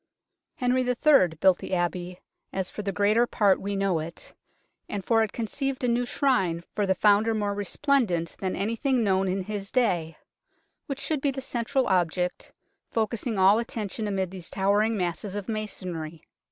[0.55, 1.27] Henry III.
[1.39, 2.19] built the Abbey
[2.51, 4.33] as for the greater part we know it,
[4.89, 9.27] and for it conceived a new Shrine for the founder more resplendent than anything known
[9.27, 10.17] in his day,
[10.87, 12.51] which should be the central object,
[12.89, 16.23] focussing all attention amid these towering masses of masonry.